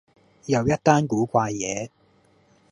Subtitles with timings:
[0.47, 1.91] 又一單古怪野